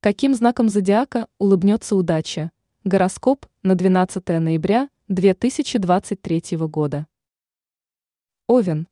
Каким 0.00 0.32
знаком 0.32 0.68
зодиака 0.68 1.26
улыбнется 1.38 1.96
удача? 1.96 2.52
Гороскоп 2.84 3.46
на 3.64 3.74
12 3.74 4.28
ноября 4.28 4.90
2023 5.08 6.56
года. 6.68 7.08
Овен. 8.46 8.86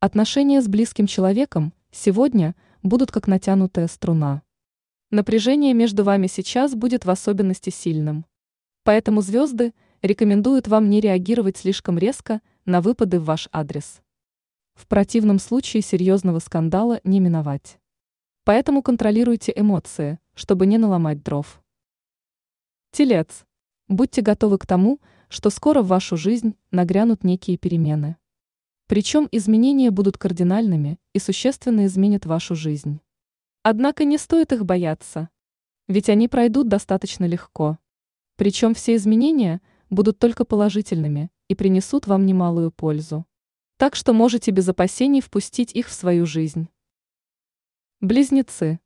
Отношения 0.00 0.60
с 0.60 0.66
близким 0.66 1.06
человеком 1.06 1.72
сегодня 1.92 2.56
будут 2.82 3.12
как 3.12 3.28
натянутая 3.28 3.86
струна. 3.86 4.42
Напряжение 5.12 5.74
между 5.74 6.02
вами 6.02 6.26
сейчас 6.26 6.74
будет 6.74 7.04
в 7.04 7.10
особенности 7.10 7.70
сильным. 7.70 8.26
Поэтому 8.82 9.20
звезды 9.20 9.72
рекомендуют 10.02 10.66
вам 10.66 10.90
не 10.90 11.00
реагировать 11.00 11.56
слишком 11.56 11.98
резко 11.98 12.40
на 12.64 12.80
выпады 12.80 13.20
в 13.20 13.26
ваш 13.26 13.48
адрес. 13.52 14.00
В 14.74 14.88
противном 14.88 15.38
случае 15.38 15.84
серьезного 15.84 16.40
скандала 16.40 17.00
не 17.04 17.20
миновать. 17.20 17.78
Поэтому 18.48 18.82
контролируйте 18.82 19.52
эмоции, 19.54 20.18
чтобы 20.32 20.64
не 20.64 20.78
наломать 20.78 21.22
дров. 21.22 21.62
Телец. 22.92 23.44
Будьте 23.88 24.22
готовы 24.22 24.56
к 24.56 24.64
тому, 24.64 25.00
что 25.28 25.50
скоро 25.50 25.82
в 25.82 25.88
вашу 25.88 26.16
жизнь 26.16 26.56
нагрянут 26.70 27.24
некие 27.24 27.58
перемены. 27.58 28.16
Причем 28.86 29.28
изменения 29.32 29.90
будут 29.90 30.16
кардинальными 30.16 30.98
и 31.12 31.18
существенно 31.18 31.84
изменят 31.84 32.24
вашу 32.24 32.54
жизнь. 32.54 33.00
Однако 33.64 34.04
не 34.04 34.16
стоит 34.16 34.50
их 34.54 34.64
бояться, 34.64 35.28
ведь 35.86 36.08
они 36.08 36.26
пройдут 36.26 36.68
достаточно 36.68 37.26
легко. 37.26 37.76
Причем 38.36 38.72
все 38.72 38.96
изменения 38.96 39.60
будут 39.90 40.18
только 40.18 40.46
положительными 40.46 41.30
и 41.48 41.54
принесут 41.54 42.06
вам 42.06 42.24
немалую 42.24 42.70
пользу. 42.70 43.26
Так 43.76 43.94
что 43.94 44.14
можете 44.14 44.52
без 44.52 44.66
опасений 44.70 45.20
впустить 45.20 45.74
их 45.74 45.88
в 45.88 45.92
свою 45.92 46.24
жизнь. 46.24 46.70
Близнецы. 48.00 48.78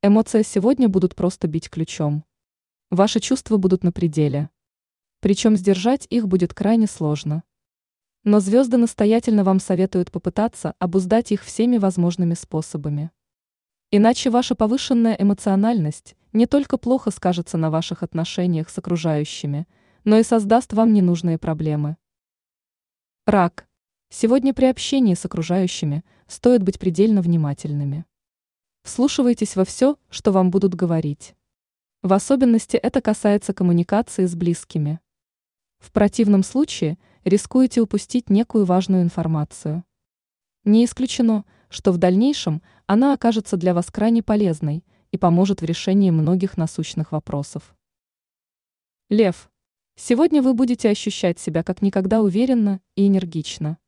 Эмоции 0.00 0.42
сегодня 0.42 0.88
будут 0.88 1.16
просто 1.16 1.48
бить 1.48 1.68
ключом. 1.68 2.24
Ваши 2.88 3.18
чувства 3.18 3.56
будут 3.56 3.82
на 3.82 3.90
пределе. 3.90 4.48
Причем 5.18 5.56
сдержать 5.56 6.06
их 6.08 6.28
будет 6.28 6.54
крайне 6.54 6.86
сложно. 6.86 7.42
Но 8.22 8.38
звезды 8.38 8.76
настоятельно 8.76 9.42
вам 9.42 9.58
советуют 9.58 10.12
попытаться 10.12 10.76
обуздать 10.78 11.32
их 11.32 11.42
всеми 11.42 11.78
возможными 11.78 12.34
способами. 12.34 13.10
Иначе 13.90 14.30
ваша 14.30 14.54
повышенная 14.54 15.16
эмоциональность 15.18 16.14
не 16.32 16.46
только 16.46 16.76
плохо 16.76 17.10
скажется 17.10 17.58
на 17.58 17.70
ваших 17.72 18.04
отношениях 18.04 18.70
с 18.70 18.78
окружающими, 18.78 19.66
но 20.04 20.16
и 20.16 20.22
создаст 20.22 20.74
вам 20.74 20.92
ненужные 20.92 21.38
проблемы. 21.38 21.96
Рак. 23.26 23.66
Сегодня 24.10 24.54
при 24.54 24.66
общении 24.66 25.14
с 25.14 25.24
окружающими 25.24 26.04
стоит 26.28 26.62
быть 26.62 26.78
предельно 26.78 27.20
внимательными. 27.20 28.06
Вслушивайтесь 28.90 29.54
во 29.54 29.64
все, 29.64 29.96
что 30.08 30.32
вам 30.32 30.50
будут 30.50 30.74
говорить. 30.74 31.36
В 32.02 32.12
особенности 32.12 32.76
это 32.76 33.00
касается 33.00 33.54
коммуникации 33.54 34.26
с 34.26 34.34
близкими. 34.34 34.98
В 35.78 35.92
противном 35.92 36.42
случае 36.42 36.98
рискуете 37.22 37.82
упустить 37.82 38.30
некую 38.30 38.64
важную 38.64 39.04
информацию. 39.04 39.84
Не 40.64 40.84
исключено, 40.84 41.44
что 41.68 41.92
в 41.92 41.98
дальнейшем 41.98 42.62
она 42.86 43.14
окажется 43.14 43.56
для 43.56 43.74
вас 43.74 43.92
крайне 43.92 44.24
полезной 44.24 44.84
и 45.12 45.16
поможет 45.16 45.60
в 45.60 45.64
решении 45.64 46.10
многих 46.10 46.56
насущных 46.56 47.12
вопросов. 47.12 47.76
Лев. 49.08 49.52
Сегодня 49.94 50.42
вы 50.42 50.52
будете 50.52 50.90
ощущать 50.90 51.38
себя 51.38 51.62
как 51.62 51.80
никогда 51.80 52.22
уверенно 52.22 52.80
и 52.96 53.06
энергично. 53.06 53.78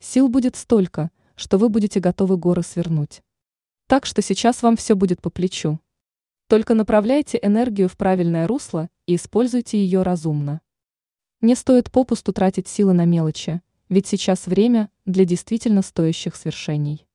Сил 0.00 0.28
будет 0.28 0.56
столько, 0.56 1.12
что 1.36 1.58
вы 1.58 1.68
будете 1.68 2.00
готовы 2.00 2.36
горы 2.36 2.64
свернуть. 2.64 3.22
Так 3.92 4.06
что 4.06 4.22
сейчас 4.22 4.62
вам 4.62 4.78
все 4.78 4.96
будет 4.96 5.20
по 5.20 5.28
плечу. 5.28 5.78
Только 6.48 6.72
направляйте 6.72 7.38
энергию 7.42 7.90
в 7.90 7.98
правильное 7.98 8.46
русло 8.46 8.88
и 9.04 9.16
используйте 9.16 9.76
ее 9.76 10.00
разумно. 10.00 10.62
Не 11.42 11.54
стоит 11.54 11.92
попусту 11.92 12.32
тратить 12.32 12.68
силы 12.68 12.94
на 12.94 13.04
мелочи, 13.04 13.60
ведь 13.90 14.06
сейчас 14.06 14.46
время 14.46 14.88
для 15.04 15.26
действительно 15.26 15.82
стоящих 15.82 16.36
свершений. 16.36 17.06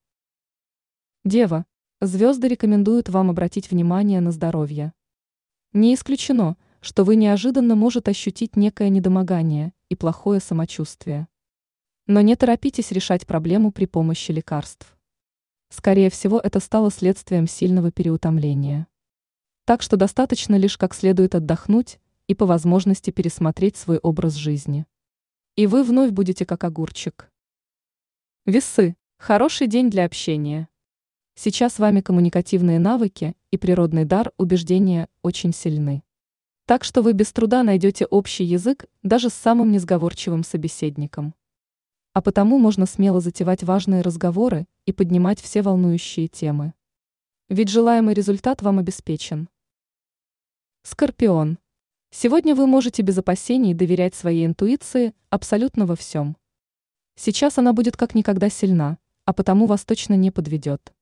Дева, 1.25 1.65
звезды 1.99 2.47
рекомендуют 2.47 3.09
вам 3.09 3.31
обратить 3.31 3.71
внимание 3.71 4.21
на 4.21 4.31
здоровье. 4.31 4.93
Не 5.73 5.95
исключено, 5.95 6.57
что 6.79 7.03
вы 7.03 7.15
неожиданно 7.15 7.73
может 7.73 8.07
ощутить 8.07 8.55
некое 8.55 8.89
недомогание 8.89 9.73
и 9.89 9.95
плохое 9.95 10.39
самочувствие. 10.39 11.27
Но 12.05 12.21
не 12.21 12.35
торопитесь 12.35 12.91
решать 12.91 13.25
проблему 13.25 13.71
при 13.71 13.87
помощи 13.87 14.29
лекарств. 14.29 14.96
Скорее 15.69 16.09
всего, 16.09 16.39
это 16.39 16.59
стало 16.59 16.91
следствием 16.91 17.47
сильного 17.47 17.91
переутомления. 17.91 18.87
Так 19.65 19.81
что 19.81 19.97
достаточно 19.97 20.55
лишь 20.55 20.77
как 20.77 20.93
следует 20.93 21.35
отдохнуть 21.35 21.99
и 22.27 22.35
по 22.35 22.45
возможности 22.45 23.11
пересмотреть 23.11 23.77
свой 23.77 23.97
образ 23.97 24.35
жизни. 24.35 24.85
И 25.55 25.67
вы 25.67 25.83
вновь 25.83 26.11
будете 26.11 26.45
как 26.45 26.63
огурчик. 26.63 27.31
Весы. 28.45 28.95
Хороший 29.17 29.67
день 29.67 29.89
для 29.89 30.05
общения. 30.05 30.69
Сейчас 31.35 31.79
вами 31.79 32.01
коммуникативные 32.01 32.79
навыки 32.79 33.35
и 33.51 33.57
природный 33.57 34.05
дар 34.05 34.31
убеждения 34.37 35.09
очень 35.21 35.53
сильны. 35.53 36.03
Так 36.65 36.83
что 36.83 37.01
вы 37.01 37.13
без 37.13 37.31
труда 37.31 37.63
найдете 37.63 38.05
общий 38.05 38.43
язык 38.43 38.85
даже 39.03 39.29
с 39.29 39.33
самым 39.33 39.71
несговорчивым 39.71 40.43
собеседником 40.43 41.33
а 42.17 42.21
потому 42.21 42.57
можно 42.57 42.87
смело 42.87 43.19
затевать 43.21 43.61
важные 43.61 44.01
разговоры 44.01 44.65
и 44.87 44.93
поднимать 44.93 45.39
все 45.41 45.61
волнующие 45.61 46.27
темы. 46.27 46.73
Ведь 47.49 47.69
желаемый 47.69 48.15
результат 48.15 48.61
вам 48.61 48.79
обеспечен. 48.79 49.49
Скорпион. 50.83 51.59
Сегодня 52.09 52.55
вы 52.55 52.67
можете 52.67 53.01
без 53.01 53.17
опасений 53.17 53.73
доверять 53.73 54.15
своей 54.15 54.45
интуиции 54.45 55.13
абсолютно 55.29 55.85
во 55.85 55.97
всем. 55.97 56.37
Сейчас 57.15 57.57
она 57.57 57.73
будет 57.73 57.97
как 57.97 58.15
никогда 58.15 58.49
сильна, 58.49 58.97
а 59.25 59.33
потому 59.33 59.65
вас 59.65 59.83
точно 59.83 60.13
не 60.13 60.31
подведет. 60.31 60.93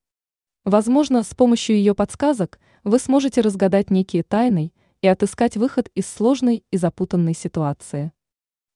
Возможно, 0.64 1.22
с 1.22 1.36
помощью 1.36 1.76
ее 1.76 1.94
подсказок 1.94 2.60
вы 2.84 2.98
сможете 2.98 3.42
разгадать 3.42 3.92
некие 3.92 4.24
тайны 4.24 4.74
и 5.02 5.08
отыскать 5.08 5.58
выход 5.58 5.92
из 5.94 6.08
сложной 6.08 6.64
и 6.72 6.78
запутанной 6.78 7.36
ситуации. 7.36 8.12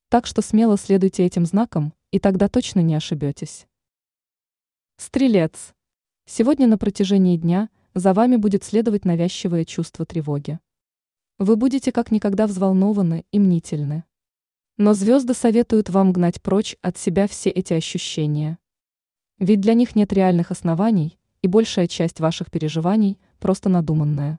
Так 0.09 0.27
что 0.27 0.43
смело 0.43 0.77
следуйте 0.77 1.25
этим 1.25 1.47
знакам, 1.47 1.93
и 2.11 2.19
тогда 2.19 2.47
точно 2.47 2.81
не 2.81 2.93
ошибетесь. 2.93 3.65
Стрелец. 5.01 5.73
Сегодня 6.25 6.67
на 6.67 6.77
протяжении 6.77 7.37
дня 7.37 7.69
за 7.93 8.13
вами 8.13 8.35
будет 8.35 8.65
следовать 8.65 9.05
навязчивое 9.05 9.63
чувство 9.63 10.05
тревоги. 10.05 10.59
Вы 11.37 11.55
будете 11.55 11.93
как 11.93 12.11
никогда 12.11 12.47
взволнованы 12.47 13.25
и 13.31 13.39
мнительны. 13.39 14.03
Но 14.75 14.93
звезды 14.93 15.33
советуют 15.33 15.89
вам 15.89 16.11
гнать 16.11 16.41
прочь 16.41 16.75
от 16.81 16.97
себя 16.97 17.29
все 17.29 17.49
эти 17.49 17.71
ощущения. 17.71 18.59
Ведь 19.37 19.61
для 19.61 19.73
них 19.73 19.95
нет 19.95 20.11
реальных 20.11 20.51
оснований, 20.51 21.17
и 21.41 21.47
большая 21.47 21.87
часть 21.87 22.19
ваших 22.19 22.51
переживаний 22.51 23.17
просто 23.39 23.69
надуманная. 23.69 24.37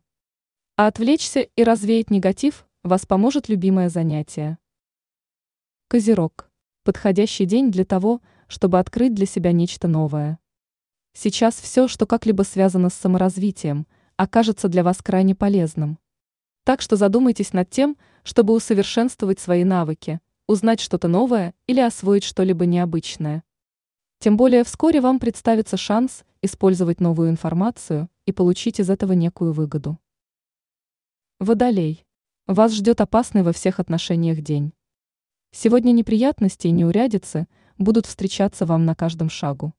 А 0.76 0.88
отвлечься 0.88 1.40
и 1.40 1.64
развеять 1.64 2.10
негатив 2.10 2.66
вас 2.82 3.06
поможет 3.06 3.48
любимое 3.48 3.88
занятие. 3.88 4.58
Козерог 5.88 6.50
подходящий 6.84 7.46
день 7.46 7.70
для 7.70 7.86
того, 7.86 8.20
чтобы 8.46 8.78
открыть 8.78 9.14
для 9.14 9.24
себя 9.24 9.52
нечто 9.52 9.88
новое. 9.88 10.38
Сейчас 11.12 11.60
все, 11.60 11.88
что 11.88 12.06
как-либо 12.06 12.42
связано 12.42 12.88
с 12.88 12.94
саморазвитием, 12.94 13.86
окажется 14.16 14.68
для 14.68 14.84
вас 14.84 14.98
крайне 15.02 15.34
полезным. 15.34 15.98
Так 16.64 16.80
что 16.80 16.96
задумайтесь 16.96 17.52
над 17.52 17.68
тем, 17.70 17.96
чтобы 18.22 18.54
усовершенствовать 18.54 19.40
свои 19.40 19.64
навыки, 19.64 20.20
узнать 20.46 20.80
что-то 20.80 21.08
новое 21.08 21.54
или 21.66 21.80
освоить 21.80 22.24
что-либо 22.24 22.66
необычное. 22.66 23.42
Тем 24.18 24.36
более 24.36 24.64
вскоре 24.64 25.00
вам 25.00 25.18
представится 25.18 25.76
шанс 25.76 26.24
использовать 26.42 27.00
новую 27.00 27.30
информацию 27.30 28.08
и 28.26 28.32
получить 28.32 28.78
из 28.78 28.90
этого 28.90 29.12
некую 29.12 29.52
выгоду. 29.52 29.98
Водолей. 31.38 32.04
Вас 32.46 32.72
ждет 32.72 33.00
опасный 33.00 33.42
во 33.42 33.52
всех 33.52 33.80
отношениях 33.80 34.42
день. 34.42 34.72
Сегодня 35.52 35.92
неприятности 35.92 36.66
и 36.66 36.70
неурядицы 36.70 37.48
будут 37.78 38.06
встречаться 38.06 38.66
вам 38.66 38.84
на 38.84 38.94
каждом 38.94 39.30
шагу. 39.30 39.72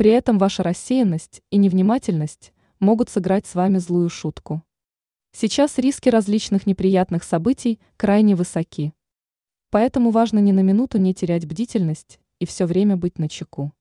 При 0.00 0.12
этом 0.12 0.38
ваша 0.38 0.62
рассеянность 0.62 1.42
и 1.50 1.58
невнимательность 1.58 2.54
могут 2.78 3.10
сыграть 3.10 3.44
с 3.44 3.54
вами 3.54 3.76
злую 3.76 4.08
шутку. 4.08 4.62
Сейчас 5.32 5.76
риски 5.76 6.08
различных 6.08 6.64
неприятных 6.64 7.22
событий 7.22 7.78
крайне 7.98 8.34
высоки. 8.34 8.94
Поэтому 9.68 10.10
важно 10.10 10.38
ни 10.38 10.52
на 10.52 10.60
минуту 10.60 10.96
не 10.96 11.12
терять 11.12 11.44
бдительность 11.44 12.18
и 12.38 12.46
все 12.46 12.64
время 12.64 12.96
быть 12.96 13.18
начеку. 13.18 13.74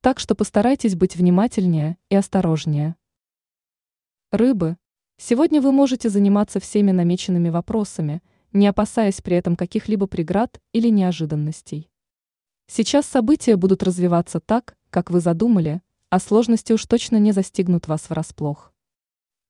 Так 0.00 0.18
что 0.18 0.34
постарайтесь 0.34 0.96
быть 0.96 1.14
внимательнее 1.14 1.96
и 2.08 2.16
осторожнее. 2.16 2.96
Рыбы. 4.32 4.76
Сегодня 5.16 5.60
вы 5.60 5.70
можете 5.70 6.08
заниматься 6.08 6.58
всеми 6.58 6.90
намеченными 6.90 7.50
вопросами– 7.50 8.20
не 8.52 8.66
опасаясь 8.66 9.22
при 9.22 9.36
этом 9.36 9.54
каких-либо 9.54 10.08
преград 10.08 10.60
или 10.72 10.88
неожиданностей. 10.88 11.88
Сейчас 12.66 13.06
события 13.06 13.54
будут 13.54 13.84
развиваться 13.84 14.40
так, 14.40 14.76
как 14.92 15.10
вы 15.10 15.20
задумали, 15.20 15.80
а 16.10 16.20
сложности 16.20 16.74
уж 16.74 16.84
точно 16.84 17.16
не 17.16 17.32
застигнут 17.32 17.88
вас 17.88 18.10
врасплох. 18.10 18.74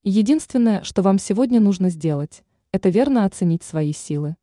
Единственное, 0.04 0.84
что 0.84 1.02
вам 1.02 1.18
сегодня 1.18 1.60
нужно 1.60 1.90
сделать, 1.90 2.44
это 2.70 2.90
верно 2.90 3.24
оценить 3.24 3.64
свои 3.64 3.92
силы. 3.92 4.36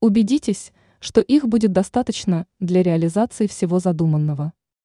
Убедитесь, 0.00 0.72
что 1.00 1.20
их 1.20 1.46
будет 1.46 1.72
достаточно 1.72 2.46
для 2.60 2.82
реализации 2.82 3.46
всего 3.46 3.78
задуманного. 3.78 4.54